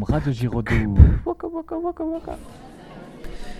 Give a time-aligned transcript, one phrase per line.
[0.00, 0.94] boum, Radio Giraudoux.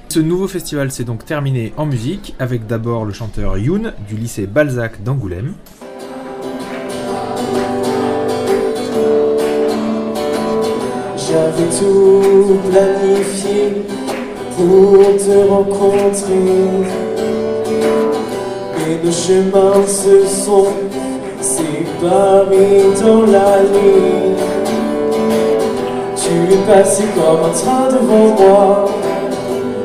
[0.08, 4.46] Ce nouveau festival s'est donc terminé en musique avec d'abord le chanteur Youn du lycée
[4.46, 5.54] Balzac d'Angoulême.
[11.16, 13.85] J'avais tout planifié
[14.57, 16.91] pour te rencontrer.
[18.88, 20.73] Et nos chemins se sont
[21.41, 24.30] séparés dans la nuit.
[26.30, 28.89] Tu es passé comme un train devant moi.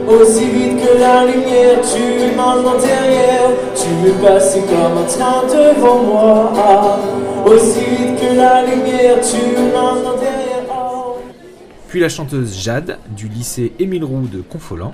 [0.07, 3.49] Aussi vite que la lumière, tu m'en derrière.
[3.73, 6.99] Tu es passé comme un train devant moi.
[7.47, 9.37] Aussi vite que la lumière, tu
[9.73, 10.65] m'en derrière.
[10.69, 11.17] Oh.
[11.87, 14.93] Puis la chanteuse Jade du lycée Émile Roux de Confolens.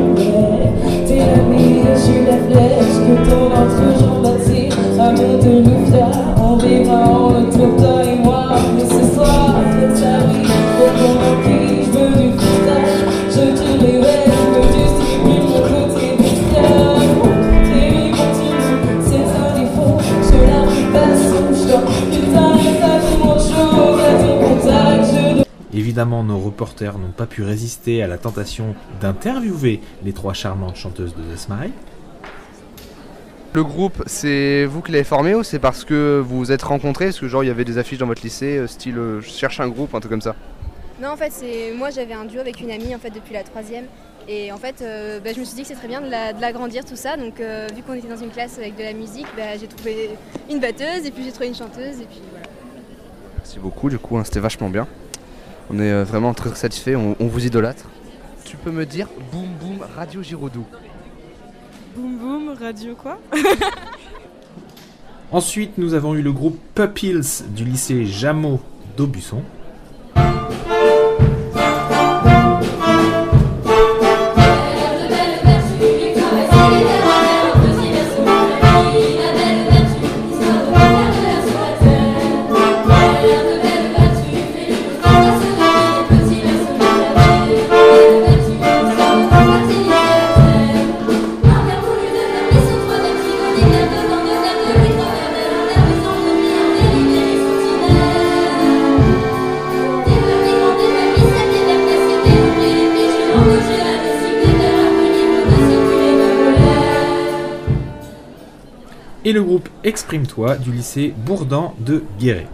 [25.73, 31.15] Évidemment, nos reporters n'ont pas pu résister à la tentation d'interviewer les trois charmantes chanteuses
[31.15, 31.71] de The Smile.
[33.53, 37.05] Le groupe, c'est vous qui l'avez formé ou c'est parce que vous vous êtes rencontrés?
[37.05, 39.29] Parce que genre il y avait des affiches dans votre lycée, euh, style euh, je
[39.29, 40.35] cherche un groupe, un truc comme ça.
[41.01, 43.43] Non, en fait, c'est moi j'avais un duo avec une amie en fait depuis la
[43.43, 43.85] troisième.
[44.29, 46.31] Et en fait, euh, bah, je me suis dit que c'est très bien de la-
[46.31, 47.17] de l'agrandir tout ça.
[47.17, 50.11] Donc, euh, vu qu'on était dans une classe avec de la musique, bah, j'ai trouvé
[50.49, 52.45] une batteuse et puis j'ai trouvé une chanteuse et puis voilà.
[53.37, 54.87] Merci beaucoup, du coup hein, c'était vachement bien.
[55.73, 57.85] On est euh, vraiment très satisfaits, on, on vous idolâtre.
[58.43, 60.65] Tu peux me dire Boum Boum Radio Giraudoux
[61.95, 63.19] Boum boum, radio quoi
[65.31, 68.59] Ensuite, nous avons eu le groupe Pup Hills du lycée Jameau
[68.97, 69.43] d'Aubusson.
[109.23, 112.47] Et le groupe Exprime-toi du lycée Bourdan de Guéret.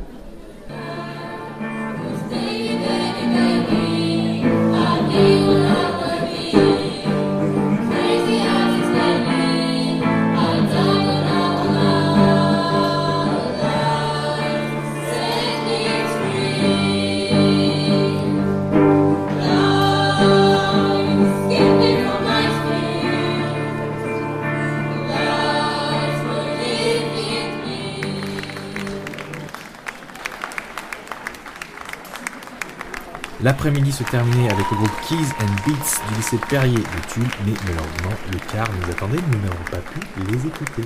[33.43, 37.53] L'après-midi se terminait avec le groupe Keys and Beats du lycée Perrier de Tulle, mais
[37.67, 40.81] malheureusement le quart nous attendait, nous n'avons pas pu les écouter.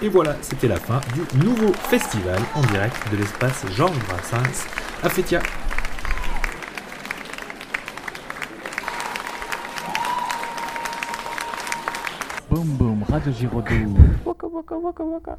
[0.00, 4.68] Et voilà, c'était la fin du nouveau festival en direct de l'espace Georges Brassens
[5.02, 5.40] à Fétia.
[12.48, 13.96] Boum boum, Radio Giraudoux.
[14.24, 15.36] Waka waka waka waka.